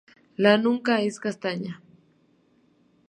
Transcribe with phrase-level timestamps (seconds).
[0.35, 1.79] La nuca es castaña.